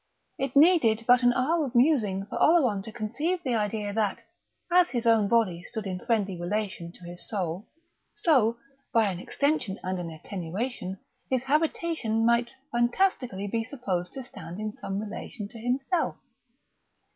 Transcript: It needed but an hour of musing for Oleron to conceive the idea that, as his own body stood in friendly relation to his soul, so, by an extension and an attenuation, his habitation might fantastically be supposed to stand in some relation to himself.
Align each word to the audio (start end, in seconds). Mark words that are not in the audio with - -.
It 0.39 0.55
needed 0.55 1.05
but 1.07 1.21
an 1.21 1.31
hour 1.33 1.63
of 1.63 1.75
musing 1.75 2.25
for 2.25 2.39
Oleron 2.41 2.81
to 2.85 2.91
conceive 2.91 3.43
the 3.43 3.53
idea 3.53 3.93
that, 3.93 4.23
as 4.71 4.89
his 4.89 5.05
own 5.05 5.27
body 5.27 5.61
stood 5.65 5.85
in 5.85 5.99
friendly 5.99 6.41
relation 6.41 6.91
to 6.93 7.03
his 7.05 7.27
soul, 7.29 7.67
so, 8.15 8.57
by 8.91 9.11
an 9.11 9.19
extension 9.19 9.77
and 9.83 9.99
an 9.99 10.09
attenuation, 10.09 10.97
his 11.29 11.43
habitation 11.43 12.25
might 12.25 12.55
fantastically 12.71 13.45
be 13.45 13.63
supposed 13.63 14.13
to 14.13 14.23
stand 14.23 14.59
in 14.59 14.73
some 14.73 14.97
relation 14.99 15.47
to 15.49 15.59
himself. 15.59 16.15